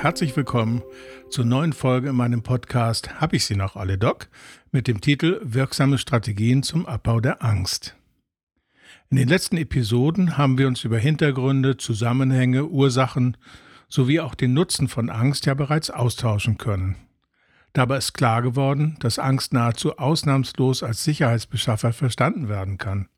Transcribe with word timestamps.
Herzlich 0.00 0.36
willkommen 0.36 0.84
zur 1.28 1.44
neuen 1.44 1.72
Folge 1.72 2.10
in 2.10 2.14
meinem 2.14 2.44
Podcast 2.44 3.20
Hab 3.20 3.32
ich 3.32 3.44
sie 3.44 3.56
noch 3.56 3.74
alle, 3.74 3.98
Doc? 3.98 4.28
mit 4.70 4.86
dem 4.86 5.00
Titel 5.00 5.40
Wirksame 5.42 5.98
Strategien 5.98 6.62
zum 6.62 6.86
Abbau 6.86 7.18
der 7.18 7.42
Angst. 7.42 7.96
In 9.10 9.16
den 9.16 9.26
letzten 9.26 9.56
Episoden 9.56 10.38
haben 10.38 10.56
wir 10.56 10.68
uns 10.68 10.84
über 10.84 10.98
Hintergründe, 10.98 11.78
Zusammenhänge, 11.78 12.66
Ursachen 12.66 13.36
sowie 13.88 14.20
auch 14.20 14.36
den 14.36 14.54
Nutzen 14.54 14.86
von 14.86 15.10
Angst 15.10 15.46
ja 15.46 15.54
bereits 15.54 15.90
austauschen 15.90 16.58
können. 16.58 16.94
Dabei 17.72 17.96
ist 17.96 18.12
klar 18.12 18.40
geworden, 18.40 18.98
dass 19.00 19.18
Angst 19.18 19.52
nahezu 19.52 19.98
ausnahmslos 19.98 20.84
als 20.84 21.02
Sicherheitsbeschaffer 21.02 21.92
verstanden 21.92 22.48
werden 22.48 22.78
kann. 22.78 23.08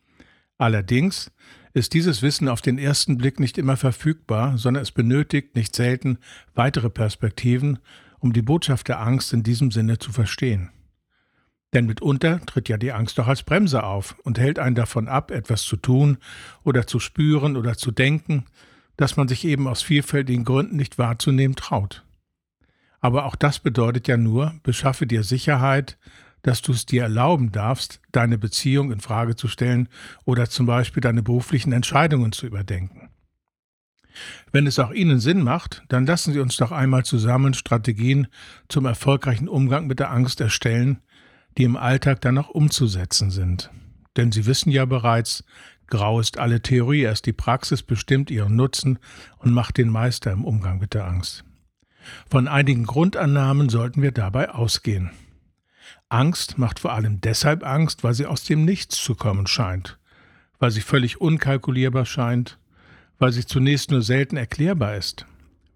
Allerdings 0.57 1.31
ist 1.73 1.95
dieses 1.95 2.23
Wissen 2.23 2.49
auf 2.49 2.61
den 2.61 2.79
ersten 2.79 3.17
Blick 3.17 3.39
nicht 3.39 3.59
immer 3.59 3.77
verfügbar, 3.77 4.59
sondern 4.59 4.83
es 4.83 4.91
benötigt 4.91 5.55
nicht 5.55 5.75
selten 5.77 6.19
weitere 6.55 6.91
Perspektiven, 6.91 7.79
um 8.19 8.33
die 8.33 8.43
Botschaft 8.43 8.89
der 8.89 9.01
Angst 9.01 9.33
in 9.33 9.43
diesem 9.43 9.71
Sinne 9.71 9.99
zu 9.99 10.13
verstehen. 10.13 10.71
Denn 11.73 11.87
mitunter 11.87 12.41
tritt 12.47 12.69
ja 12.69 12.77
die 12.77 12.93
Angst 12.93 13.19
doch 13.19 13.29
als 13.29 13.45
Bremse 13.45 13.85
auf 13.85 14.17
und 14.25 14.39
hält 14.39 14.59
einen 14.59 14.75
davon 14.75 15.09
ab, 15.09 15.31
etwas 15.31 15.63
zu 15.63 15.77
tun 15.77 16.19
oder 16.65 16.87
zu 16.87 16.99
spüren 16.99 17.57
oder 17.57 17.77
zu 17.77 17.93
denken, 17.93 18.47
dass 18.97 19.17
man 19.17 19.29
sich 19.29 19.45
eben 19.45 19.69
aus 19.69 19.83
vielfältigen 19.83 20.45
Gründen 20.45 20.77
nicht 20.77 20.99
wahrzunehmen 20.99 21.55
traut. 21.55 22.05
Aber 23.01 23.25
auch 23.25 23.37
das 23.37 23.61
bedeutet 23.61 24.09
ja 24.09 24.17
nur, 24.17 24.55
beschaffe 24.63 25.07
dir 25.07 25.23
Sicherheit, 25.23 25.97
dass 26.43 26.63
du 26.63 26.73
es 26.73 26.87
dir 26.87 27.03
erlauben 27.03 27.53
darfst, 27.53 28.01
deine 28.13 28.39
Beziehung 28.39 28.93
in 28.93 29.01
Frage 29.01 29.37
zu 29.37 29.49
stellen 29.49 29.89
oder 30.25 30.49
zum 30.49 30.67
Beispiel 30.67 31.01
deine 31.01 31.23
beruflichen 31.23 31.73
Entscheidungen 31.73 32.33
zu 32.33 32.47
überdenken. 32.47 33.11
Wenn 34.53 34.67
es 34.67 34.79
auch 34.79 34.91
Ihnen 34.91 35.21
Sinn 35.21 35.43
macht, 35.43 35.85
dann 35.89 36.07
lassen 36.07 36.33
Sie 36.33 36.41
uns 36.41 36.57
doch 36.57 36.73
einmal 36.73 37.05
zusammen 37.05 37.55
Strategien 37.55 38.27
zum 38.69 38.87
erfolgreichen 38.87 39.49
Umgang 39.49 39.87
mit 39.87 40.01
der 40.01 40.11
Angst 40.11 40.41
erstellen, 40.41 41.01
die 41.57 41.65
im 41.65 41.77
Alltag 41.77 42.21
dann 42.21 42.39
auch 42.39 42.49
umzusetzen 42.49 43.31
sind. 43.31 43.71
Denn 44.17 44.33
Sie 44.33 44.47
wissen 44.47 44.71
ja 44.71 44.85
bereits, 44.85 45.45
grau 45.87 46.21
ist 46.21 46.39
alle 46.39 46.61
Theorie, 46.61 47.03
erst 47.03 47.27
die 47.27 47.33
Praxis 47.33 47.83
bestimmt 47.83 48.31
ihren 48.31 48.57
Nutzen 48.57 48.99
und 49.39 49.53
macht 49.53 49.77
den 49.77 49.89
Meister 49.89 50.33
im 50.33 50.45
Umgang 50.45 50.79
mit 50.79 50.95
der 50.95 51.07
Angst. 51.07 51.45
Von 52.29 52.49
einigen 52.49 52.87
Grundannahmen 52.87 53.69
sollten 53.69 54.03
wir 54.03 54.13
dabei 54.13 54.51
ausgehen. 54.51 55.11
Angst 56.11 56.59
macht 56.59 56.81
vor 56.81 56.93
allem 56.93 57.21
deshalb 57.21 57.65
Angst, 57.65 58.05
weil 58.05 58.15
sie 58.15 58.27
aus 58.27 58.45
dem 58.45 58.65
Nichts 58.65 58.97
zu 58.97 59.15
kommen 59.15 59.47
scheint, 59.47 59.99
weil 60.59 60.71
sie 60.71 60.81
völlig 60.81 61.21
unkalkulierbar 61.21 62.05
scheint, 62.05 62.59
weil 63.19 63.33
sie 63.33 63.47
zunächst 63.47 63.91
nur 63.91 64.03
selten 64.03 64.37
erklärbar 64.37 64.97
ist, 64.97 65.27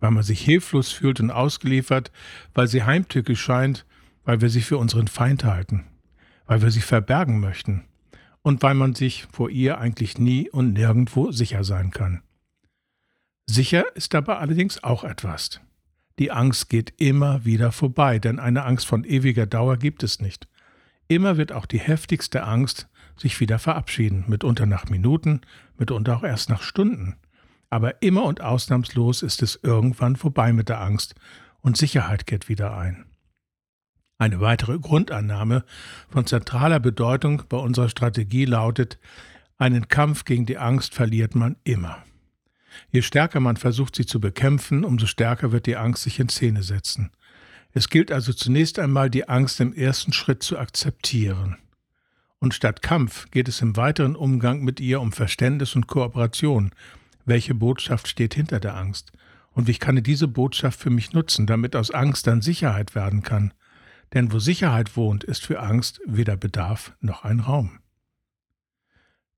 weil 0.01 0.11
man 0.11 0.25
sich 0.25 0.41
hilflos 0.41 0.91
fühlt 0.91 1.21
und 1.21 1.31
ausgeliefert, 1.31 2.11
weil 2.53 2.67
sie 2.67 2.83
heimtückisch 2.83 3.41
scheint, 3.41 3.87
weil 4.25 4.41
wir 4.41 4.51
sie 4.51 4.63
für 4.63 4.79
unseren 4.79 5.07
Feind 5.07 5.45
halten, 5.45 5.85
weil 6.47 6.63
wir 6.63 6.71
sie 6.71 6.81
verbergen 6.81 7.39
möchten 7.39 7.85
und 8.43 8.63
weil 8.63 8.75
man 8.75 8.95
sich 8.95 9.27
vor 9.33 9.51
ihr 9.51 9.79
eigentlich 9.79 10.19
nie 10.19 10.51
und 10.51 10.73
nirgendwo 10.73 11.31
sicher 11.31 11.63
sein 11.63 11.91
kann. 11.91 12.23
Sicher 13.47 13.95
ist 13.95 14.15
dabei 14.15 14.39
allerdings 14.39 14.83
auch 14.83 15.05
etwas. 15.05 15.61
Die 16.19 16.31
Angst 16.31 16.69
geht 16.69 16.95
immer 16.99 17.45
wieder 17.45 17.73
vorbei, 17.73 18.19
denn 18.19 18.39
eine 18.39 18.65
Angst 18.65 18.87
von 18.87 19.05
ewiger 19.05 19.47
Dauer 19.47 19.77
gibt 19.77 20.03
es 20.03 20.21
nicht. 20.21 20.49
Immer 21.09 21.37
wird 21.37 21.53
auch 21.53 21.67
die 21.67 21.81
heftigste 21.81 22.45
Angst 22.45 22.89
sich 23.17 23.39
wieder 23.41 23.59
verabschieden, 23.59 24.25
mitunter 24.27 24.67
nach 24.67 24.89
Minuten, 24.89 25.41
mitunter 25.77 26.17
auch 26.17 26.25
erst 26.25 26.51
nach 26.51 26.63
Stunden. 26.63 27.17
Aber 27.71 28.03
immer 28.03 28.25
und 28.25 28.41
ausnahmslos 28.41 29.23
ist 29.23 29.43
es 29.43 29.59
irgendwann 29.63 30.17
vorbei 30.17 30.53
mit 30.53 30.69
der 30.69 30.81
Angst 30.81 31.15
und 31.61 31.77
Sicherheit 31.77 32.27
kehrt 32.27 32.49
wieder 32.49 32.77
ein. 32.77 33.07
Eine 34.19 34.41
weitere 34.41 34.79
Grundannahme 34.79 35.65
von 36.09 36.27
zentraler 36.27 36.79
Bedeutung 36.79 37.43
bei 37.49 37.57
unserer 37.57 37.89
Strategie 37.89 38.45
lautet, 38.45 38.99
einen 39.59 39.89
Kampf 39.89 40.25
gegen 40.25 40.47
die 40.47 40.59
Angst 40.59 40.95
verliert 40.95 41.35
man 41.35 41.57
immer. 41.65 42.05
Je 42.91 43.03
stärker 43.03 43.41
man 43.41 43.57
versucht, 43.57 43.97
sie 43.97 44.07
zu 44.07 44.21
bekämpfen, 44.21 44.85
umso 44.85 45.07
stärker 45.07 45.53
wird 45.53 45.67
die 45.67 45.77
Angst 45.77 46.05
sich 46.05 46.21
in 46.21 46.29
Szene 46.29 46.63
setzen. 46.63 47.11
Es 47.73 47.89
gilt 47.89 48.13
also 48.13 48.33
zunächst 48.33 48.79
einmal, 48.79 49.11
die 49.11 49.29
Angst 49.29 49.61
im 49.61 49.73
ersten 49.73 50.13
Schritt 50.13 50.43
zu 50.43 50.59
akzeptieren. 50.59 51.57
Und 52.39 52.55
statt 52.55 52.83
Kampf 52.83 53.31
geht 53.31 53.49
es 53.49 53.63
im 53.63 53.77
weiteren 53.77 54.17
Umgang 54.17 54.63
mit 54.63 54.79
ihr 54.79 55.01
um 55.01 55.13
Verständnis 55.13 55.75
und 55.75 55.87
Kooperation. 55.87 56.71
Welche 57.25 57.55
Botschaft 57.55 58.07
steht 58.07 58.35
hinter 58.35 58.61
der 58.61 58.77
Angst? 58.77 59.13
Und 59.53 59.67
wie 59.67 59.75
kann 59.75 59.97
ich 59.97 60.03
diese 60.03 60.29
Botschaft 60.29 60.79
für 60.79 60.91
mich 60.91 61.13
nutzen, 61.13 61.47
damit 61.47 61.75
aus 61.75 61.91
Angst 61.91 62.27
dann 62.27 62.43
Sicherheit 62.43 62.95
werden 62.95 63.23
kann? 63.23 63.55
Denn 64.13 64.33
wo 64.33 64.39
Sicherheit 64.39 64.97
wohnt, 64.97 65.25
ist 65.25 65.47
für 65.47 65.61
Angst 65.61 66.01
weder 66.07 66.37
Bedarf 66.37 66.93
noch 67.01 67.25
ein 67.25 67.41
Raum. 67.41 67.79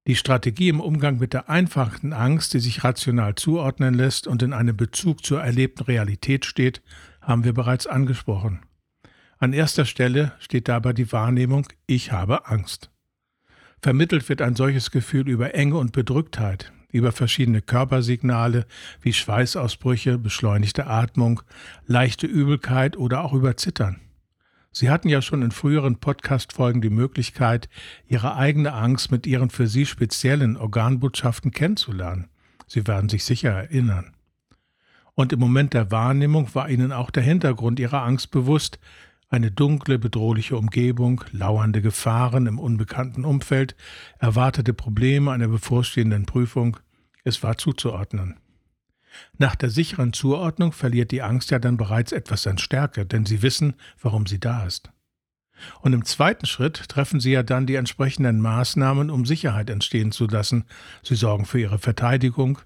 Die 0.07 0.15
Strategie 0.15 0.69
im 0.69 0.79
Umgang 0.79 1.19
mit 1.19 1.33
der 1.33 1.51
einfachen 1.51 2.13
Angst, 2.13 2.55
die 2.55 2.61
sich 2.61 2.85
rational 2.85 3.35
zuordnen 3.35 3.93
lässt 3.93 4.29
und 4.29 4.41
in 4.43 4.53
einem 4.53 4.77
Bezug 4.77 5.25
zur 5.25 5.43
erlebten 5.43 5.83
Realität 5.83 6.47
steht, 6.47 6.81
haben 7.21 7.43
wir 7.43 7.53
bereits 7.53 7.89
angesprochen. 7.89 8.61
An 9.39 9.53
erster 9.53 9.85
Stelle 9.85 10.33
steht 10.39 10.69
dabei 10.69 10.93
die 10.93 11.11
Wahrnehmung, 11.11 11.67
ich 11.87 12.13
habe 12.13 12.47
Angst. 12.47 12.91
Vermittelt 13.83 14.29
wird 14.29 14.43
ein 14.43 14.55
solches 14.55 14.93
Gefühl 14.93 15.29
über 15.29 15.55
Enge 15.55 15.77
und 15.77 15.91
Bedrücktheit, 15.91 16.73
über 16.93 17.11
verschiedene 17.11 17.61
Körpersignale 17.61 18.67
wie 19.03 19.13
Schweißausbrüche, 19.13 20.19
beschleunigte 20.19 20.87
Atmung, 20.87 21.43
leichte 21.85 22.29
Übelkeit 22.29 22.97
oder 22.97 23.25
auch 23.25 23.33
über 23.33 23.57
Zittern. 23.57 24.06
Sie 24.79 24.91
hatten 24.91 25.09
ja 25.09 25.23
schon 25.23 25.41
in 25.41 25.53
früheren 25.53 26.01
Podcast-Folgen 26.01 26.83
die 26.83 26.91
Möglichkeit, 26.91 27.71
Ihre 28.09 28.37
eigene 28.37 28.75
Angst 28.75 29.11
mit 29.11 29.27
Ihren 29.27 29.49
für 29.49 29.69
Sie 29.69 29.87
speziellen 29.87 30.59
Organbotschaften 30.59 31.51
kennenzulernen. 31.51 32.29
Sie 32.67 32.87
werden 32.87 33.09
sich 33.09 33.25
sicher 33.25 33.53
erinnern. 33.53 34.15
Und 35.15 35.33
im 35.33 35.41
Moment 35.41 35.73
der 35.73 35.91
Wahrnehmung 35.91 36.55
war 36.55 36.69
Ihnen 36.69 36.93
auch 36.93 37.11
der 37.11 37.23
Hintergrund 37.23 37.81
Ihrer 37.81 38.03
Angst 38.03 38.31
bewusst, 38.33 38.79
eine 39.31 39.51
dunkle, 39.51 39.99
bedrohliche 39.99 40.59
Umgebung, 40.59 41.25
lauernde 41.33 41.81
Gefahren 41.81 42.47
im 42.47 42.59
unbekannten 42.59 43.25
Umfeld, 43.25 43.77
erwartete 44.19 44.75
Probleme 44.75 45.33
einer 45.33 45.49
bevorstehenden 45.49 46.27
Prüfung, 46.27 46.77
es 47.25 47.43
war 47.43 47.57
zuzuordnen. 47.57 48.37
Nach 49.39 49.55
der 49.55 49.71
sicheren 49.71 50.13
Zuordnung 50.13 50.73
verliert 50.73 51.11
die 51.11 51.23
Angst 51.23 51.51
ja 51.51 51.59
dann 51.59 51.77
bereits 51.77 52.13
etwas 52.13 52.47
an 52.47 52.59
Stärke, 52.59 53.07
denn 53.07 53.27
sie 53.27 53.43
wissen, 53.43 53.75
warum 54.01 54.27
sie 54.27 54.41
da 54.41 54.65
ist. 54.65 54.91
Und 55.81 55.93
im 55.93 56.05
zweiten 56.05 56.47
Schritt 56.47 56.89
treffen 56.89 57.21
sie 57.21 57.33
ja 57.33 57.43
dann 57.43 57.67
die 57.67 57.77
entsprechenden 57.77 58.41
Maßnahmen, 58.41 59.11
um 59.11 59.25
Sicherheit 59.25 59.71
entstehen 59.71 60.13
zu 60.13 60.27
lassen. 60.27 60.65
Sie 61.03 61.15
sorgen 61.15 61.47
für 61.47 61.61
ihre 61.61 61.79
Verteidigung, 61.79 62.59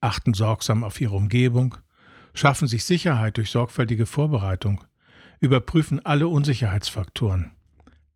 achten 0.00 0.34
sorgsam 0.34 0.84
auf 0.84 1.00
ihre 1.00 1.16
Umgebung, 1.16 1.76
schaffen 2.34 2.68
sich 2.68 2.84
Sicherheit 2.84 3.36
durch 3.36 3.50
sorgfältige 3.50 4.06
Vorbereitung, 4.06 4.84
überprüfen 5.40 6.04
alle 6.04 6.28
Unsicherheitsfaktoren. 6.28 7.52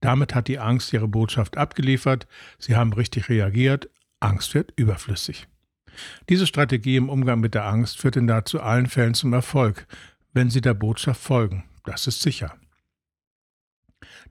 Damit 0.01 0.35
hat 0.35 0.49
die 0.49 0.59
Angst 0.59 0.93
ihre 0.93 1.09
Botschaft 1.09 1.57
abgeliefert, 1.57 2.27
sie 2.59 2.77
haben 2.77 2.93
richtig 2.93 3.29
reagiert, 3.29 3.91
Angst 4.21 4.55
wird 4.55 4.73
überflüssig. 4.77 5.49
Diese 6.29 6.47
Strategie 6.47 6.97
im 6.97 7.09
Umgang 7.09 7.41
mit 7.41 7.55
der 7.55 7.67
Angst 7.67 7.99
führt 7.99 8.17
in 8.17 8.27
nahezu 8.27 8.61
allen 8.61 8.87
Fällen 8.87 9.15
zum 9.15 9.33
Erfolg, 9.33 9.87
wenn 10.33 10.51
Sie 10.51 10.61
der 10.61 10.75
Botschaft 10.75 11.21
folgen. 11.21 11.65
Das 11.85 12.07
ist 12.07 12.23
sicher. 12.23 12.55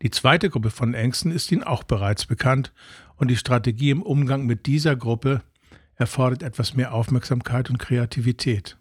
Die 0.02 0.12
zweite 0.12 0.50
Gruppe 0.50 0.70
von 0.70 0.94
Ängsten 0.94 1.32
ist 1.32 1.52
Ihnen 1.52 1.64
auch 1.64 1.84
bereits 1.84 2.26
bekannt 2.26 2.74
und 3.18 3.28
die 3.30 3.38
Strategie 3.38 3.90
im 3.90 4.02
Umgang 4.02 4.46
mit 4.46 4.66
dieser 4.66 4.96
Gruppe 4.96 5.42
erfordert 5.96 6.44
etwas 6.44 6.74
mehr 6.74 6.94
Aufmerksamkeit 6.94 7.70
und 7.70 7.78
Kreativität. 7.78 8.78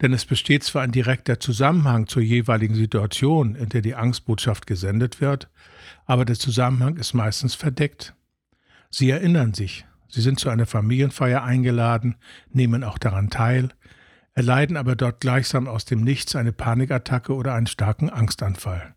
Denn 0.00 0.12
es 0.12 0.26
besteht 0.26 0.62
zwar 0.62 0.82
ein 0.82 0.92
direkter 0.92 1.40
Zusammenhang 1.40 2.06
zur 2.06 2.22
jeweiligen 2.22 2.74
Situation, 2.74 3.56
in 3.56 3.70
der 3.70 3.80
die 3.80 3.96
Angstbotschaft 3.96 4.66
gesendet 4.66 5.20
wird, 5.20 5.48
aber 6.06 6.24
der 6.24 6.38
Zusammenhang 6.38 6.96
ist 6.96 7.14
meistens 7.14 7.54
verdeckt. 7.54 8.14
Sie 8.90 9.10
erinnern 9.10 9.54
sich, 9.54 9.86
Sie 10.08 10.20
sind 10.22 10.40
zu 10.40 10.48
einer 10.48 10.66
Familienfeier 10.66 11.42
eingeladen, 11.42 12.16
nehmen 12.50 12.82
auch 12.82 12.98
daran 12.98 13.30
teil, 13.30 13.68
erleiden 14.34 14.76
aber 14.76 14.96
dort 14.96 15.20
gleichsam 15.20 15.68
aus 15.68 15.84
dem 15.84 16.02
Nichts 16.02 16.34
eine 16.34 16.52
Panikattacke 16.52 17.34
oder 17.34 17.54
einen 17.54 17.66
starken 17.66 18.08
Angstanfall. 18.08 18.94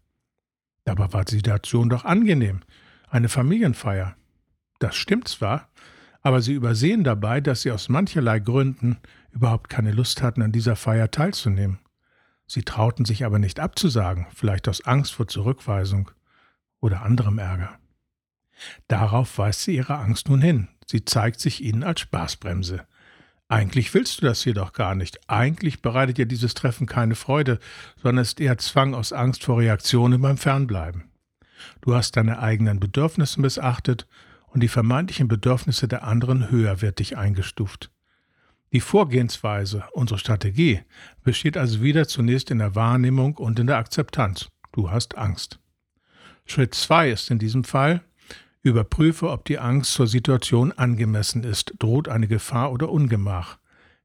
Dabei 0.85 1.11
war 1.13 1.25
die 1.25 1.35
Situation 1.35 1.89
doch 1.89 2.05
angenehm, 2.05 2.61
eine 3.09 3.29
Familienfeier. 3.29 4.15
Das 4.79 4.95
stimmt 4.95 5.27
zwar, 5.27 5.69
aber 6.21 6.41
sie 6.41 6.53
übersehen 6.53 7.03
dabei, 7.03 7.41
dass 7.41 7.63
sie 7.63 7.71
aus 7.71 7.89
mancherlei 7.89 8.39
Gründen 8.39 8.97
überhaupt 9.31 9.69
keine 9.69 9.91
Lust 9.91 10.21
hatten, 10.21 10.41
an 10.41 10.51
dieser 10.51 10.75
Feier 10.75 11.11
teilzunehmen. 11.11 11.79
Sie 12.47 12.63
trauten 12.63 13.05
sich 13.05 13.25
aber 13.25 13.39
nicht 13.39 13.59
abzusagen, 13.59 14.27
vielleicht 14.35 14.67
aus 14.67 14.85
Angst 14.85 15.13
vor 15.13 15.27
Zurückweisung 15.27 16.11
oder 16.79 17.01
anderem 17.01 17.39
Ärger. 17.39 17.80
Darauf 18.87 19.37
weist 19.37 19.63
sie 19.63 19.75
ihre 19.75 19.97
Angst 19.97 20.29
nun 20.29 20.41
hin. 20.41 20.67
Sie 20.85 21.05
zeigt 21.05 21.39
sich 21.39 21.63
ihnen 21.63 21.83
als 21.83 22.01
Spaßbremse. 22.01 22.85
Eigentlich 23.47 23.93
willst 23.93 24.21
du 24.21 24.25
das 24.25 24.45
jedoch 24.45 24.71
gar 24.71 24.95
nicht. 24.95 25.29
Eigentlich 25.29 25.81
bereitet 25.81 26.17
dir 26.17 26.25
dieses 26.25 26.53
Treffen 26.53 26.87
keine 26.87 27.15
Freude, 27.15 27.59
sondern 28.01 28.21
ist 28.21 28.39
eher 28.39 28.57
Zwang 28.57 28.93
aus 28.93 29.11
Angst 29.11 29.43
vor 29.43 29.59
Reaktionen 29.59 30.21
beim 30.21 30.37
Fernbleiben. 30.37 31.11
Du 31.81 31.93
hast 31.93 32.15
deine 32.15 32.39
eigenen 32.39 32.79
Bedürfnisse 32.79 33.41
missachtet 33.41 34.07
und 34.47 34.61
die 34.61 34.67
vermeintlichen 34.67 35.27
Bedürfnisse 35.27 35.87
der 35.87 36.03
anderen 36.03 36.49
höherwertig 36.49 37.17
eingestuft. 37.17 37.91
Die 38.73 38.79
Vorgehensweise, 38.79 39.83
unsere 39.91 40.17
Strategie, 40.17 40.81
besteht 41.23 41.57
also 41.57 41.81
wieder 41.81 42.07
zunächst 42.07 42.51
in 42.51 42.59
der 42.59 42.75
Wahrnehmung 42.75 43.35
und 43.35 43.59
in 43.59 43.67
der 43.67 43.77
Akzeptanz. 43.77 44.47
Du 44.71 44.91
hast 44.91 45.17
Angst. 45.17 45.59
Schritt 46.45 46.73
zwei 46.73 47.11
ist 47.11 47.29
in 47.31 47.39
diesem 47.39 47.65
Fall, 47.65 48.01
Überprüfe, 48.63 49.29
ob 49.29 49.45
die 49.45 49.57
Angst 49.57 49.93
zur 49.93 50.07
Situation 50.07 50.71
angemessen 50.71 51.43
ist. 51.43 51.73
Droht 51.79 52.07
eine 52.07 52.27
Gefahr 52.27 52.71
oder 52.71 52.89
Ungemach? 52.89 53.57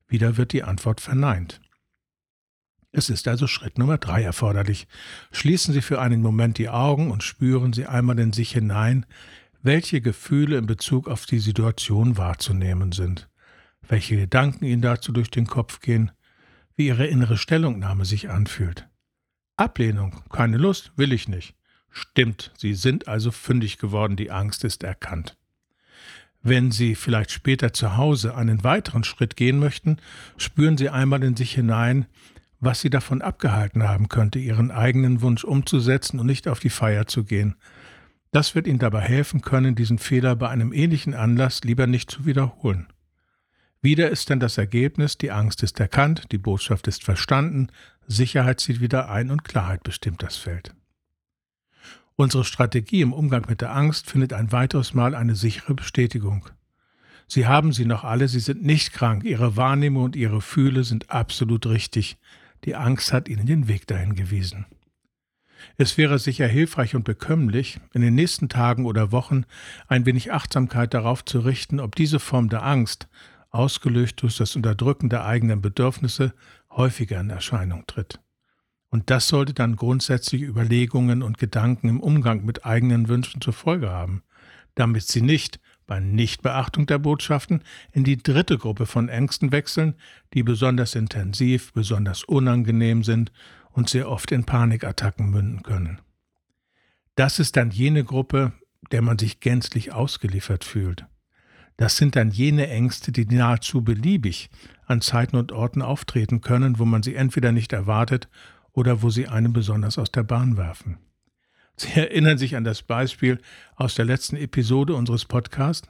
Wieder 0.08 0.36
wird 0.36 0.52
die 0.52 0.62
Antwort 0.62 1.00
verneint. 1.00 1.60
Es 2.92 3.10
ist 3.10 3.28
also 3.28 3.46
Schritt 3.46 3.76
Nummer 3.76 3.98
drei 3.98 4.22
erforderlich. 4.22 4.86
Schließen 5.30 5.74
Sie 5.74 5.82
für 5.82 6.00
einen 6.00 6.22
Moment 6.22 6.56
die 6.56 6.70
Augen 6.70 7.10
und 7.10 7.22
spüren 7.22 7.74
Sie 7.74 7.84
einmal 7.84 8.18
in 8.18 8.32
sich 8.32 8.52
hinein, 8.52 9.04
welche 9.62 10.00
Gefühle 10.00 10.56
in 10.56 10.66
Bezug 10.66 11.06
auf 11.08 11.26
die 11.26 11.40
Situation 11.40 12.16
wahrzunehmen 12.16 12.92
sind, 12.92 13.28
welche 13.86 14.16
Gedanken 14.16 14.64
Ihnen 14.64 14.80
dazu 14.80 15.12
durch 15.12 15.30
den 15.30 15.46
Kopf 15.46 15.80
gehen, 15.80 16.12
wie 16.76 16.86
Ihre 16.86 17.06
innere 17.06 17.36
Stellungnahme 17.36 18.06
sich 18.06 18.30
anfühlt. 18.30 18.88
Ablehnung, 19.56 20.22
keine 20.30 20.56
Lust, 20.56 20.92
will 20.96 21.12
ich 21.12 21.28
nicht. 21.28 21.54
Stimmt, 21.98 22.52
Sie 22.58 22.74
sind 22.74 23.08
also 23.08 23.30
fündig 23.30 23.78
geworden, 23.78 24.16
die 24.16 24.30
Angst 24.30 24.64
ist 24.64 24.82
erkannt. 24.82 25.34
Wenn 26.42 26.70
Sie 26.70 26.94
vielleicht 26.94 27.30
später 27.30 27.72
zu 27.72 27.96
Hause 27.96 28.34
einen 28.34 28.62
weiteren 28.62 29.02
Schritt 29.02 29.34
gehen 29.34 29.58
möchten, 29.58 29.96
spüren 30.36 30.76
Sie 30.76 30.90
einmal 30.90 31.22
in 31.24 31.36
sich 31.36 31.54
hinein, 31.54 32.04
was 32.60 32.82
Sie 32.82 32.90
davon 32.90 33.22
abgehalten 33.22 33.84
haben 33.84 34.10
könnte, 34.10 34.38
Ihren 34.38 34.70
eigenen 34.70 35.22
Wunsch 35.22 35.42
umzusetzen 35.42 36.20
und 36.20 36.26
nicht 36.26 36.48
auf 36.48 36.60
die 36.60 36.68
Feier 36.68 37.06
zu 37.06 37.24
gehen. 37.24 37.56
Das 38.30 38.54
wird 38.54 38.66
Ihnen 38.66 38.78
dabei 38.78 39.00
helfen 39.00 39.40
können, 39.40 39.74
diesen 39.74 39.98
Fehler 39.98 40.36
bei 40.36 40.50
einem 40.50 40.74
ähnlichen 40.74 41.14
Anlass 41.14 41.64
lieber 41.64 41.86
nicht 41.86 42.10
zu 42.10 42.26
wiederholen. 42.26 42.88
Wieder 43.80 44.10
ist 44.10 44.28
dann 44.28 44.38
das 44.38 44.58
Ergebnis, 44.58 45.16
die 45.16 45.30
Angst 45.30 45.62
ist 45.62 45.80
erkannt, 45.80 46.30
die 46.30 46.38
Botschaft 46.38 46.88
ist 46.88 47.04
verstanden, 47.04 47.68
Sicherheit 48.06 48.60
zieht 48.60 48.82
wieder 48.82 49.08
ein 49.08 49.30
und 49.30 49.44
Klarheit 49.44 49.82
bestimmt 49.82 50.22
das 50.22 50.36
Feld. 50.36 50.74
Unsere 52.18 52.44
Strategie 52.44 53.02
im 53.02 53.12
Umgang 53.12 53.44
mit 53.46 53.60
der 53.60 53.76
Angst 53.76 54.10
findet 54.10 54.32
ein 54.32 54.50
weiteres 54.50 54.94
Mal 54.94 55.14
eine 55.14 55.36
sichere 55.36 55.74
Bestätigung. 55.74 56.48
Sie 57.28 57.46
haben 57.46 57.72
sie 57.74 57.84
noch 57.84 58.04
alle, 58.04 58.26
sie 58.26 58.40
sind 58.40 58.64
nicht 58.64 58.94
krank, 58.94 59.24
ihre 59.24 59.56
Wahrnehmung 59.56 60.04
und 60.04 60.16
ihre 60.16 60.40
Fühle 60.40 60.84
sind 60.84 61.10
absolut 61.10 61.66
richtig. 61.66 62.16
Die 62.64 62.74
Angst 62.74 63.12
hat 63.12 63.28
ihnen 63.28 63.44
den 63.44 63.68
Weg 63.68 63.86
dahin 63.86 64.14
gewiesen. 64.14 64.64
Es 65.76 65.98
wäre 65.98 66.18
sicher 66.18 66.46
hilfreich 66.46 66.94
und 66.94 67.04
bekömmlich, 67.04 67.80
in 67.92 68.00
den 68.00 68.14
nächsten 68.14 68.48
Tagen 68.48 68.86
oder 68.86 69.12
Wochen 69.12 69.44
ein 69.86 70.06
wenig 70.06 70.32
Achtsamkeit 70.32 70.94
darauf 70.94 71.22
zu 71.22 71.40
richten, 71.40 71.80
ob 71.80 71.96
diese 71.96 72.18
Form 72.18 72.48
der 72.48 72.64
Angst, 72.64 73.08
ausgelöst 73.50 74.22
durch 74.22 74.38
das 74.38 74.56
Unterdrücken 74.56 75.10
der 75.10 75.26
eigenen 75.26 75.60
Bedürfnisse, 75.60 76.32
häufiger 76.70 77.20
in 77.20 77.28
Erscheinung 77.28 77.86
tritt. 77.86 78.20
Und 78.90 79.10
das 79.10 79.28
sollte 79.28 79.52
dann 79.52 79.76
grundsätzliche 79.76 80.46
Überlegungen 80.46 81.22
und 81.22 81.38
Gedanken 81.38 81.88
im 81.88 82.00
Umgang 82.00 82.44
mit 82.44 82.64
eigenen 82.64 83.08
Wünschen 83.08 83.40
zur 83.40 83.52
Folge 83.52 83.90
haben, 83.90 84.22
damit 84.74 85.06
sie 85.06 85.22
nicht 85.22 85.60
bei 85.86 86.00
Nichtbeachtung 86.00 86.86
der 86.86 86.98
Botschaften 86.98 87.62
in 87.92 88.04
die 88.04 88.16
dritte 88.16 88.58
Gruppe 88.58 88.86
von 88.86 89.08
Ängsten 89.08 89.52
wechseln, 89.52 89.94
die 90.34 90.42
besonders 90.42 90.94
intensiv, 90.94 91.72
besonders 91.72 92.24
unangenehm 92.24 93.04
sind 93.04 93.32
und 93.70 93.88
sehr 93.88 94.08
oft 94.10 94.32
in 94.32 94.44
Panikattacken 94.44 95.30
münden 95.30 95.62
können. 95.62 96.00
Das 97.14 97.38
ist 97.38 97.56
dann 97.56 97.70
jene 97.70 98.04
Gruppe, 98.04 98.52
der 98.90 99.02
man 99.02 99.18
sich 99.18 99.40
gänzlich 99.40 99.92
ausgeliefert 99.92 100.64
fühlt. 100.64 101.06
Das 101.76 101.96
sind 101.96 102.16
dann 102.16 102.30
jene 102.30 102.68
Ängste, 102.68 103.12
die 103.12 103.26
nahezu 103.26 103.82
beliebig 103.82 104.50
an 104.86 105.02
Zeiten 105.02 105.36
und 105.36 105.52
Orten 105.52 105.82
auftreten 105.82 106.40
können, 106.40 106.78
wo 106.78 106.84
man 106.84 107.02
sie 107.02 107.14
entweder 107.14 107.52
nicht 107.52 107.72
erwartet 107.72 108.28
oder 108.76 109.02
wo 109.02 109.10
sie 109.10 109.26
einen 109.26 109.52
besonders 109.52 109.98
aus 109.98 110.12
der 110.12 110.22
Bahn 110.22 110.56
werfen. 110.56 110.98
Sie 111.76 111.98
erinnern 111.98 112.38
sich 112.38 112.54
an 112.56 112.64
das 112.64 112.82
Beispiel 112.82 113.40
aus 113.74 113.96
der 113.96 114.04
letzten 114.04 114.36
Episode 114.36 114.94
unseres 114.94 115.24
Podcasts? 115.24 115.88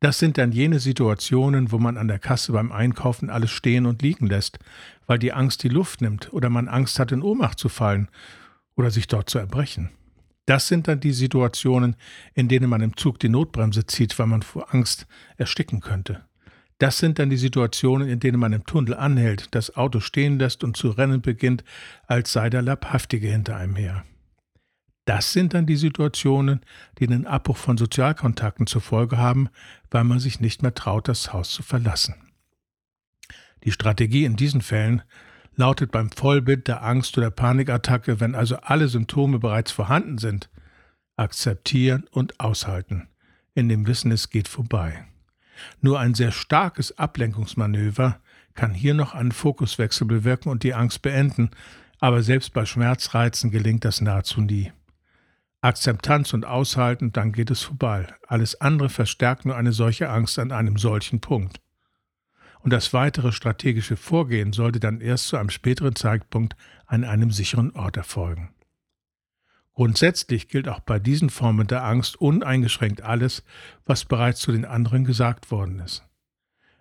Das 0.00 0.18
sind 0.18 0.36
dann 0.36 0.52
jene 0.52 0.80
Situationen, 0.80 1.72
wo 1.72 1.78
man 1.78 1.96
an 1.96 2.08
der 2.08 2.18
Kasse 2.18 2.52
beim 2.52 2.72
Einkaufen 2.72 3.30
alles 3.30 3.50
stehen 3.50 3.86
und 3.86 4.02
liegen 4.02 4.26
lässt, 4.26 4.58
weil 5.06 5.18
die 5.18 5.32
Angst 5.32 5.62
die 5.62 5.68
Luft 5.68 6.00
nimmt 6.00 6.32
oder 6.32 6.50
man 6.50 6.68
Angst 6.68 6.98
hat, 6.98 7.12
in 7.12 7.22
Ohnmacht 7.22 7.58
zu 7.58 7.68
fallen 7.68 8.08
oder 8.76 8.90
sich 8.90 9.06
dort 9.06 9.30
zu 9.30 9.38
erbrechen. 9.38 9.90
Das 10.46 10.68
sind 10.68 10.88
dann 10.88 11.00
die 11.00 11.12
Situationen, 11.12 11.96
in 12.34 12.48
denen 12.48 12.68
man 12.68 12.82
im 12.82 12.96
Zug 12.96 13.18
die 13.18 13.30
Notbremse 13.30 13.86
zieht, 13.86 14.18
weil 14.18 14.26
man 14.26 14.42
vor 14.42 14.74
Angst 14.74 15.06
ersticken 15.36 15.80
könnte. 15.80 16.24
Das 16.84 16.98
sind 16.98 17.18
dann 17.18 17.30
die 17.30 17.38
Situationen, 17.38 18.10
in 18.10 18.20
denen 18.20 18.38
man 18.38 18.52
im 18.52 18.66
Tunnel 18.66 18.92
anhält, 18.92 19.54
das 19.54 19.74
Auto 19.74 20.00
stehen 20.00 20.38
lässt 20.38 20.62
und 20.62 20.76
zu 20.76 20.90
rennen 20.90 21.22
beginnt, 21.22 21.64
als 22.06 22.30
sei 22.34 22.50
der 22.50 22.60
Leibhaftige 22.60 23.26
hinter 23.26 23.56
einem 23.56 23.74
her. 23.74 24.04
Das 25.06 25.32
sind 25.32 25.54
dann 25.54 25.64
die 25.64 25.76
Situationen, 25.76 26.60
die 26.98 27.06
einen 27.06 27.26
Abbruch 27.26 27.56
von 27.56 27.78
Sozialkontakten 27.78 28.66
zur 28.66 28.82
Folge 28.82 29.16
haben, 29.16 29.48
weil 29.90 30.04
man 30.04 30.20
sich 30.20 30.40
nicht 30.40 30.60
mehr 30.60 30.74
traut, 30.74 31.08
das 31.08 31.32
Haus 31.32 31.52
zu 31.52 31.62
verlassen. 31.62 32.16
Die 33.64 33.72
Strategie 33.72 34.26
in 34.26 34.36
diesen 34.36 34.60
Fällen 34.60 35.00
lautet 35.56 35.90
beim 35.90 36.10
Vollbild 36.10 36.68
der 36.68 36.82
Angst 36.82 37.16
oder 37.16 37.30
Panikattacke, 37.30 38.20
wenn 38.20 38.34
also 38.34 38.56
alle 38.56 38.88
Symptome 38.88 39.38
bereits 39.38 39.72
vorhanden 39.72 40.18
sind, 40.18 40.50
akzeptieren 41.16 42.04
und 42.10 42.40
aushalten, 42.40 43.08
in 43.54 43.70
dem 43.70 43.86
Wissen, 43.86 44.12
es 44.12 44.28
geht 44.28 44.48
vorbei. 44.48 45.06
Nur 45.80 46.00
ein 46.00 46.14
sehr 46.14 46.32
starkes 46.32 46.98
Ablenkungsmanöver 46.98 48.20
kann 48.54 48.74
hier 48.74 48.94
noch 48.94 49.14
einen 49.14 49.32
Fokuswechsel 49.32 50.06
bewirken 50.06 50.48
und 50.48 50.62
die 50.62 50.74
Angst 50.74 51.02
beenden, 51.02 51.50
aber 51.98 52.22
selbst 52.22 52.52
bei 52.52 52.66
Schmerzreizen 52.66 53.50
gelingt 53.50 53.84
das 53.84 54.00
nahezu 54.00 54.40
nie. 54.40 54.72
Akzeptanz 55.60 56.34
und 56.34 56.44
Aushalten, 56.44 57.12
dann 57.12 57.32
geht 57.32 57.50
es 57.50 57.62
vorbei. 57.62 58.06
Alles 58.26 58.60
andere 58.60 58.90
verstärkt 58.90 59.46
nur 59.46 59.56
eine 59.56 59.72
solche 59.72 60.10
Angst 60.10 60.38
an 60.38 60.52
einem 60.52 60.76
solchen 60.76 61.20
Punkt. 61.20 61.60
Und 62.60 62.72
das 62.72 62.92
weitere 62.92 63.32
strategische 63.32 63.96
Vorgehen 63.96 64.52
sollte 64.52 64.80
dann 64.80 65.00
erst 65.00 65.28
zu 65.28 65.36
einem 65.36 65.50
späteren 65.50 65.96
Zeitpunkt 65.96 66.54
an 66.86 67.04
einem 67.04 67.30
sicheren 67.30 67.70
Ort 67.72 67.96
erfolgen. 67.96 68.50
Grundsätzlich 69.74 70.48
gilt 70.48 70.68
auch 70.68 70.80
bei 70.80 70.98
diesen 70.98 71.30
Formen 71.30 71.66
der 71.66 71.84
Angst 71.84 72.16
uneingeschränkt 72.16 73.02
alles, 73.02 73.42
was 73.84 74.04
bereits 74.04 74.40
zu 74.40 74.52
den 74.52 74.64
anderen 74.64 75.04
gesagt 75.04 75.50
worden 75.50 75.80
ist. 75.80 76.04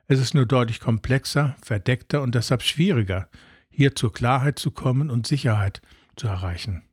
Es 0.08 0.20
ist 0.20 0.36
nur 0.36 0.46
deutlich 0.46 0.80
komplexer, 0.80 1.56
verdeckter 1.64 2.22
und 2.22 2.36
deshalb 2.36 2.62
schwieriger, 2.62 3.30
hier 3.70 3.96
zur 3.96 4.14
Klarheit 4.14 4.60
zu 4.60 4.70
kommen 4.70 5.10
und 5.10 5.26
Sicherheit 5.26 5.82
zu 6.16 6.28
erreichen. 6.28 6.84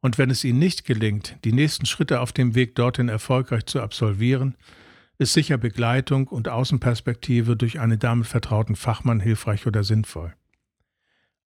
Und 0.00 0.18
wenn 0.18 0.30
es 0.30 0.44
Ihnen 0.44 0.60
nicht 0.60 0.84
gelingt, 0.84 1.36
die 1.44 1.52
nächsten 1.52 1.86
Schritte 1.86 2.20
auf 2.20 2.32
dem 2.32 2.54
Weg 2.54 2.74
dorthin 2.76 3.08
erfolgreich 3.08 3.66
zu 3.66 3.80
absolvieren, 3.80 4.56
ist 5.18 5.32
sicher 5.32 5.58
Begleitung 5.58 6.28
und 6.28 6.48
Außenperspektive 6.48 7.56
durch 7.56 7.80
einen 7.80 7.98
damit 7.98 8.26
vertrauten 8.26 8.76
Fachmann 8.76 9.20
hilfreich 9.20 9.66
oder 9.66 9.84
sinnvoll. 9.84 10.34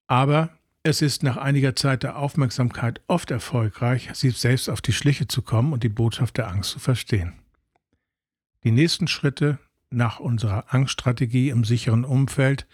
Aber 0.07 0.56
es 0.87 1.01
ist 1.01 1.21
nach 1.21 1.35
einiger 1.35 1.75
Zeit 1.75 2.03
der 2.03 2.17
Aufmerksamkeit 2.17 3.01
oft 3.07 3.29
erfolgreich, 3.29 4.09
sich 4.13 4.37
selbst 4.37 4.69
auf 4.69 4.81
die 4.81 4.93
Schliche 4.93 5.27
zu 5.27 5.41
kommen 5.41 5.73
und 5.73 5.83
die 5.83 5.89
Botschaft 5.89 6.37
der 6.37 6.47
Angst 6.47 6.71
zu 6.71 6.79
verstehen. 6.79 7.33
Die 8.63 8.71
nächsten 8.71 9.09
Schritte 9.09 9.59
nach 9.89 10.21
unserer 10.21 10.73
Angststrategie 10.73 11.49
im 11.49 11.65
sicheren 11.65 12.05
Umfeld 12.05 12.67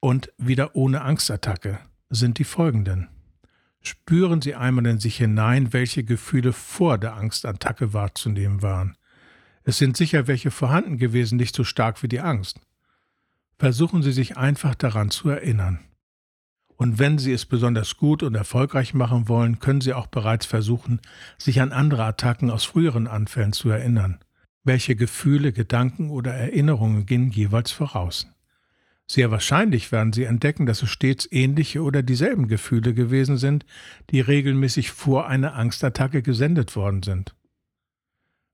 und 0.00 0.32
wieder 0.36 0.74
ohne 0.74 1.02
Angstattacke 1.02 1.78
sind 2.10 2.38
die 2.38 2.44
folgenden. 2.44 3.08
Spüren 3.80 4.42
Sie 4.42 4.56
einmal 4.56 4.86
in 4.86 4.98
sich 4.98 5.16
hinein, 5.18 5.72
welche 5.72 6.02
Gefühle 6.02 6.52
vor 6.52 6.98
der 6.98 7.14
Angstattacke 7.14 7.92
wahrzunehmen 7.92 8.62
waren. 8.62 8.96
Es 9.62 9.78
sind 9.78 9.96
sicher 9.96 10.26
welche 10.26 10.50
vorhanden 10.50 10.98
gewesen, 10.98 11.36
nicht 11.36 11.54
so 11.54 11.62
stark 11.62 12.02
wie 12.02 12.08
die 12.08 12.20
Angst. 12.20 12.60
Versuchen 13.60 14.02
Sie 14.02 14.12
sich 14.12 14.36
einfach 14.36 14.74
daran 14.74 15.10
zu 15.10 15.28
erinnern. 15.28 15.78
Und 16.76 16.98
wenn 16.98 17.18
Sie 17.18 17.32
es 17.32 17.46
besonders 17.46 17.96
gut 17.96 18.22
und 18.22 18.34
erfolgreich 18.34 18.94
machen 18.94 19.28
wollen, 19.28 19.60
können 19.60 19.80
Sie 19.80 19.94
auch 19.94 20.08
bereits 20.08 20.46
versuchen, 20.46 21.00
sich 21.38 21.60
an 21.60 21.72
andere 21.72 22.04
Attacken 22.04 22.50
aus 22.50 22.64
früheren 22.64 23.06
Anfällen 23.06 23.52
zu 23.52 23.68
erinnern. 23.68 24.18
Welche 24.64 24.96
Gefühle, 24.96 25.52
Gedanken 25.52 26.10
oder 26.10 26.32
Erinnerungen 26.32 27.06
gingen 27.06 27.30
jeweils 27.30 27.70
voraus? 27.70 28.26
Sehr 29.06 29.30
wahrscheinlich 29.30 29.92
werden 29.92 30.12
Sie 30.12 30.24
entdecken, 30.24 30.64
dass 30.64 30.82
es 30.82 30.88
stets 30.88 31.28
ähnliche 31.30 31.82
oder 31.82 32.02
dieselben 32.02 32.48
Gefühle 32.48 32.94
gewesen 32.94 33.36
sind, 33.36 33.66
die 34.10 34.20
regelmäßig 34.20 34.90
vor 34.90 35.28
einer 35.28 35.54
Angstattacke 35.54 36.22
gesendet 36.22 36.74
worden 36.74 37.02
sind. 37.02 37.34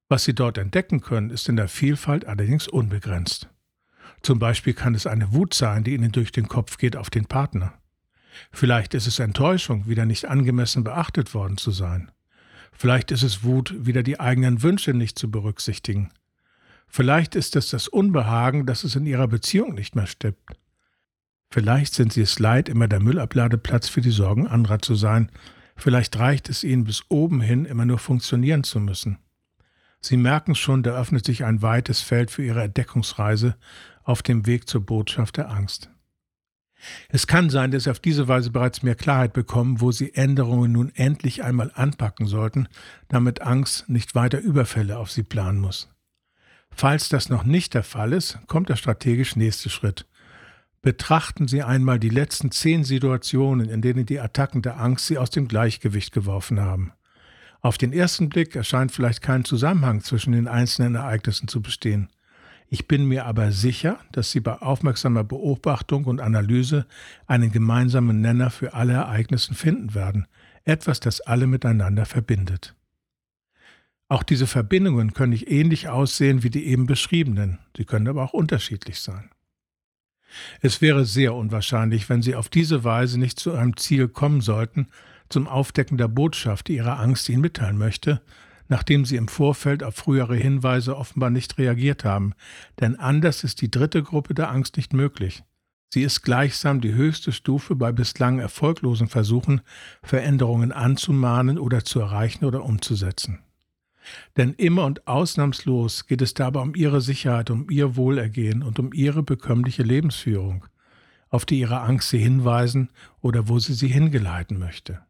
Was 0.09 0.25
Sie 0.25 0.35
dort 0.35 0.59
entdecken 0.59 1.01
können, 1.01 1.31
ist 1.31 1.49
in 1.49 1.55
der 1.55 1.69
Vielfalt 1.69 2.27
allerdings 2.27 2.67
unbegrenzt. 2.67 3.49
Zum 4.23 4.41
Beispiel 4.41 4.75
kann 4.75 4.97
es 4.97 5.07
eine 5.07 5.33
Wut 5.33 5.55
sein, 5.55 5.85
die 5.85 5.95
Ihnen 5.95 6.11
durch 6.11 6.33
den 6.33 6.49
Kopf 6.49 6.79
geht 6.79 6.97
auf 6.97 7.11
den 7.11 7.27
Partner. 7.27 7.80
Vielleicht 8.53 8.95
ist 8.95 9.07
es 9.07 9.19
Enttäuschung, 9.19 9.87
wieder 9.87 10.07
nicht 10.07 10.27
angemessen 10.27 10.85
beachtet 10.85 11.35
worden 11.35 11.57
zu 11.57 11.71
sein. 11.71 12.11
Vielleicht 12.73 13.11
ist 13.11 13.23
es 13.23 13.45
Wut, 13.45 13.75
wieder 13.79 14.03
die 14.03 14.21
eigenen 14.21 14.63
Wünsche 14.63 14.95
nicht 14.95 15.19
zu 15.19 15.31
berücksichtigen. 15.31 16.11
Vielleicht 16.87 17.35
ist 17.35 17.55
es 17.57 17.71
das 17.71 17.89
Unbehagen, 17.89 18.67
dass 18.67 18.85
es 18.85 18.97
in 18.97 19.07
ihrer 19.07 19.29
Beziehung 19.29 19.75
nicht 19.75 19.95
mehr 19.95 20.07
stimmt. 20.07 20.39
Vielleicht 21.51 21.95
sind 21.95 22.13
sie 22.13 22.23
es 22.23 22.39
leid, 22.39 22.69
immer 22.69 22.89
der 22.89 23.01
Müllabladeplatz 23.01 23.89
für 23.89 24.01
die 24.01 24.11
Sorgen 24.11 24.47
anderer 24.47 24.81
zu 24.81 24.95
sein. 24.95 25.31
Vielleicht 25.77 26.19
reicht 26.19 26.49
es 26.49 26.65
ihnen 26.65 26.85
bis 26.85 27.05
oben 27.09 27.41
hin, 27.41 27.65
immer 27.65 27.85
nur 27.85 27.99
funktionieren 27.99 28.65
zu 28.65 28.81
müssen. 28.81 29.19
Sie 30.01 30.17
merken 30.17 30.55
schon, 30.55 30.83
da 30.83 30.99
öffnet 30.99 31.27
sich 31.27 31.45
ein 31.45 31.63
weites 31.63 32.01
Feld 32.01 32.31
für 32.31 32.43
ihre 32.43 32.63
Entdeckungsreise 32.63 33.57
auf 34.03 34.23
dem 34.23 34.47
Weg 34.47 34.69
zur 34.69 34.85
Botschaft 34.85 35.37
der 35.37 35.51
Angst. 35.51 35.91
Es 37.09 37.27
kann 37.27 37.51
sein, 37.51 37.71
dass 37.71 37.85
Sie 37.85 37.91
auf 37.91 38.01
diese 38.01 38.29
Weise 38.29 38.51
bereits 38.51 38.83
mehr 38.83 38.95
Klarheit 38.95 39.33
bekommen, 39.33 39.81
wo 39.81 39.93
Sie 39.93 40.15
Änderungen 40.15 40.73
nun 40.73 40.93
endlich 40.95 41.43
einmal 41.43 41.71
anpacken 41.75 42.27
sollten, 42.27 42.69
damit 43.09 43.43
Angst 43.43 43.89
nicht 43.89 44.15
weiter 44.15 44.41
Überfälle 44.41 44.99
auf 44.99 45.11
Sie 45.11 45.23
planen 45.23 45.61
muss. 45.61 45.89
Falls 46.71 47.09
das 47.09 47.29
noch 47.29 47.45
nicht 47.45 47.75
der 47.75 47.83
Fall 47.83 48.13
ist, 48.13 48.39
kommt 48.47 48.69
der 48.69 48.77
strategisch 48.77 49.37
nächste 49.37 49.71
Schritt. 49.71 50.07
Betrachten 50.83 51.47
Sie 51.47 51.63
einmal 51.63 51.99
die 51.99 52.09
letzten 52.09 52.51
zehn 52.51 52.85
Situationen, 52.85 53.69
in 53.69 53.83
denen 53.83 54.07
die 54.07 54.19
Attacken 54.19 54.63
der 54.63 54.81
Angst 54.81 55.07
Sie 55.07 55.19
aus 55.19 55.29
dem 55.29 55.47
Gleichgewicht 55.47 56.13
geworfen 56.13 56.61
haben. 56.61 56.93
Auf 57.61 57.77
den 57.77 57.93
ersten 57.93 58.31
Blick 58.31 58.57
erscheint 58.57 58.91
vielleicht 58.91 59.21
kein 59.21 59.45
Zusammenhang 59.45 60.01
zwischen 60.01 60.33
den 60.33 60.49
einzelnen 60.49 60.95
Ereignissen 60.95 61.49
zu 61.49 61.61
bestehen. 61.61 62.09
Ich 62.73 62.87
bin 62.87 63.07
mir 63.07 63.27
aber 63.27 63.51
sicher, 63.51 63.99
dass 64.13 64.31
Sie 64.31 64.39
bei 64.39 64.55
aufmerksamer 64.55 65.25
Beobachtung 65.25 66.05
und 66.05 66.21
Analyse 66.21 66.87
einen 67.27 67.51
gemeinsamen 67.51 68.21
Nenner 68.21 68.51
für 68.51 68.75
alle 68.75 68.93
Ereignisse 68.93 69.55
finden 69.55 69.93
werden, 69.93 70.29
etwas, 70.65 71.01
das 71.01 71.21
alle 71.21 71.49
miteinander 71.49 72.07
verbindet. 72.07 72.77
Auch 74.09 74.23
diese 74.23 74.47
Verbindungen 74.47 75.15
können 75.15 75.31
nicht 75.31 75.51
ähnlich 75.51 75.89
aussehen 75.89 76.45
wie 76.45 76.51
die 76.51 76.67
eben 76.67 76.87
beschriebenen, 76.87 77.59
sie 77.77 77.85
können 77.85 78.07
aber 78.07 78.23
auch 78.23 78.35
unterschiedlich 78.35 79.01
sein. 79.01 79.31
Es 80.61 80.81
wäre 80.81 81.05
sehr 81.05 81.35
unwahrscheinlich, 81.35 82.09
wenn 82.09 82.23
Sie 82.23 82.37
auf 82.37 82.49
diese 82.49 82.85
Weise 82.85 83.19
nicht 83.19 83.41
zu 83.41 83.53
einem 83.53 83.77
Ziel 83.77 84.07
kommen 84.07 84.41
sollten, 84.41 84.87
zum 85.29 85.49
Aufdecken 85.49 85.99
der 85.99 86.07
Botschaft, 86.07 86.69
die 86.69 86.77
Ihre 86.77 86.99
Angst 86.99 87.29
Ihnen 87.29 87.41
mitteilen 87.41 87.79
möchte, 87.79 88.23
nachdem 88.71 89.05
sie 89.05 89.17
im 89.17 89.29
Vorfeld 89.29 89.83
auf 89.83 89.97
frühere 89.97 90.37
Hinweise 90.37 90.97
offenbar 90.97 91.29
nicht 91.29 91.59
reagiert 91.59 92.05
haben, 92.05 92.33
denn 92.81 92.97
anders 92.97 93.45
ist 93.45 93.61
die 93.61 93.71
dritte 93.71 94.03
Gruppe 94.03 94.33
der 94.33 94.51
Angst 94.51 94.77
nicht 94.77 94.95
möglich. 94.95 95.43
Sie 95.93 96.03
ist 96.03 96.23
gleichsam 96.23 96.81
die 96.81 96.95
höchste 96.95 97.33
Stufe 97.33 97.75
bei 97.75 97.91
bislang 97.91 98.39
erfolglosen 98.39 99.09
Versuchen, 99.09 99.61
Veränderungen 100.05 100.71
anzumahnen 100.71 101.59
oder 101.59 101.85
zu 101.85 101.99
erreichen 101.99 102.45
oder 102.45 102.65
umzusetzen. 102.65 103.41
Denn 104.37 104.55
immer 104.55 104.85
und 104.85 105.07
ausnahmslos 105.09 106.07
geht 106.07 106.23
es 106.23 106.33
dabei 106.33 106.61
um 106.61 106.77
ihre 106.77 107.01
Sicherheit, 107.01 107.51
um 107.51 107.69
ihr 107.71 107.97
Wohlergehen 107.97 108.63
und 108.63 108.79
um 108.79 108.93
ihre 108.93 109.25
bekömmliche 109.25 109.83
Lebensführung, 109.83 110.65
auf 111.29 111.45
die 111.45 111.59
ihre 111.59 111.81
Angst 111.81 112.11
sie 112.11 112.19
hinweisen 112.19 112.91
oder 113.21 113.49
wo 113.49 113.59
sie 113.59 113.75
sie 113.75 113.89
hingeleiten 113.89 114.61
möchte. 114.61 115.03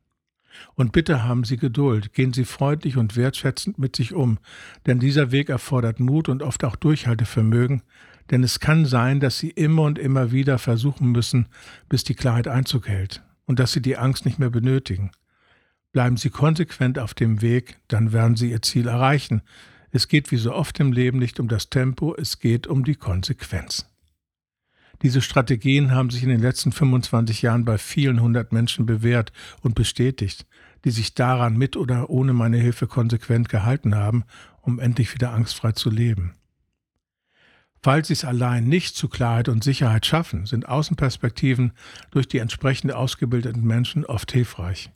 Und 0.74 0.92
bitte 0.92 1.24
haben 1.24 1.44
Sie 1.44 1.56
Geduld, 1.56 2.12
gehen 2.12 2.32
Sie 2.32 2.44
freundlich 2.44 2.96
und 2.96 3.16
wertschätzend 3.16 3.78
mit 3.78 3.96
sich 3.96 4.14
um, 4.14 4.38
denn 4.86 5.00
dieser 5.00 5.30
Weg 5.32 5.48
erfordert 5.48 6.00
Mut 6.00 6.28
und 6.28 6.42
oft 6.42 6.64
auch 6.64 6.76
Durchhaltevermögen, 6.76 7.82
denn 8.30 8.42
es 8.42 8.60
kann 8.60 8.84
sein, 8.84 9.20
dass 9.20 9.38
Sie 9.38 9.50
immer 9.50 9.82
und 9.82 9.98
immer 9.98 10.32
wieder 10.32 10.58
versuchen 10.58 11.10
müssen, 11.10 11.48
bis 11.88 12.04
die 12.04 12.14
Klarheit 12.14 12.48
Einzug 12.48 12.88
hält 12.88 13.22
und 13.46 13.58
dass 13.58 13.72
Sie 13.72 13.82
die 13.82 13.96
Angst 13.96 14.24
nicht 14.24 14.38
mehr 14.38 14.50
benötigen. 14.50 15.10
Bleiben 15.92 16.16
Sie 16.16 16.30
konsequent 16.30 16.98
auf 16.98 17.14
dem 17.14 17.42
Weg, 17.42 17.78
dann 17.88 18.12
werden 18.12 18.36
Sie 18.36 18.50
Ihr 18.50 18.62
Ziel 18.62 18.86
erreichen. 18.86 19.42
Es 19.90 20.06
geht 20.06 20.30
wie 20.30 20.36
so 20.36 20.54
oft 20.54 20.78
im 20.78 20.92
Leben 20.92 21.18
nicht 21.18 21.40
um 21.40 21.48
das 21.48 21.68
Tempo, 21.68 22.14
es 22.16 22.38
geht 22.38 22.68
um 22.68 22.84
die 22.84 22.94
Konsequenz. 22.94 23.89
Diese 25.02 25.22
Strategien 25.22 25.92
haben 25.92 26.10
sich 26.10 26.22
in 26.22 26.28
den 26.28 26.40
letzten 26.42 26.72
25 26.72 27.40
Jahren 27.40 27.64
bei 27.64 27.78
vielen 27.78 28.20
hundert 28.20 28.52
Menschen 28.52 28.84
bewährt 28.84 29.32
und 29.62 29.74
bestätigt, 29.74 30.46
die 30.84 30.90
sich 30.90 31.14
daran 31.14 31.56
mit 31.56 31.76
oder 31.76 32.10
ohne 32.10 32.34
meine 32.34 32.58
Hilfe 32.58 32.86
konsequent 32.86 33.48
gehalten 33.48 33.94
haben, 33.94 34.24
um 34.60 34.78
endlich 34.78 35.14
wieder 35.14 35.32
angstfrei 35.32 35.72
zu 35.72 35.88
leben. 35.88 36.34
Falls 37.82 38.08
sie 38.08 38.12
es 38.12 38.26
allein 38.26 38.64
nicht 38.64 38.94
zu 38.94 39.08
Klarheit 39.08 39.48
und 39.48 39.64
Sicherheit 39.64 40.04
schaffen, 40.04 40.44
sind 40.44 40.68
Außenperspektiven 40.68 41.72
durch 42.10 42.28
die 42.28 42.38
entsprechend 42.38 42.92
ausgebildeten 42.92 43.64
Menschen 43.64 44.04
oft 44.04 44.32
hilfreich. 44.32 44.90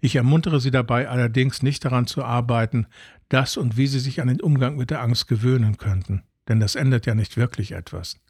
Ich 0.00 0.14
ermuntere 0.14 0.60
Sie 0.60 0.70
dabei 0.70 1.08
allerdings 1.08 1.62
nicht 1.62 1.84
daran 1.84 2.06
zu 2.06 2.24
arbeiten, 2.24 2.86
das 3.28 3.56
und 3.56 3.76
wie 3.76 3.88
Sie 3.88 4.00
sich 4.00 4.20
an 4.20 4.28
den 4.28 4.40
Umgang 4.40 4.76
mit 4.76 4.90
der 4.90 5.02
Angst 5.02 5.26
gewöhnen 5.26 5.78
könnten, 5.78 6.22
denn 6.48 6.60
das 6.60 6.76
ändert 6.76 7.06
ja 7.06 7.14
nicht 7.16 7.36
wirklich 7.36 7.72
etwas. 7.72 8.20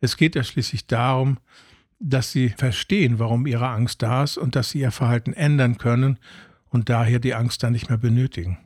Es 0.00 0.16
geht 0.16 0.34
ja 0.34 0.42
schließlich 0.42 0.86
darum, 0.86 1.38
dass 2.00 2.32
sie 2.32 2.50
verstehen, 2.50 3.18
warum 3.18 3.46
ihre 3.46 3.68
Angst 3.68 4.02
da 4.02 4.22
ist 4.22 4.38
und 4.38 4.54
dass 4.54 4.70
sie 4.70 4.80
ihr 4.80 4.92
Verhalten 4.92 5.32
ändern 5.32 5.78
können 5.78 6.18
und 6.70 6.88
daher 6.88 7.18
die 7.18 7.34
Angst 7.34 7.62
dann 7.62 7.72
nicht 7.72 7.88
mehr 7.88 7.98
benötigen. 7.98 8.58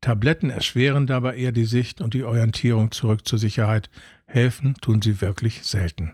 Tabletten 0.00 0.50
erschweren 0.50 1.06
dabei 1.06 1.36
eher 1.36 1.52
die 1.52 1.64
Sicht 1.64 2.00
und 2.00 2.14
die 2.14 2.24
Orientierung 2.24 2.92
zurück 2.92 3.26
zur 3.26 3.38
Sicherheit, 3.38 3.90
helfen 4.26 4.74
tun 4.80 5.02
sie 5.02 5.20
wirklich 5.20 5.64
selten. 5.64 6.12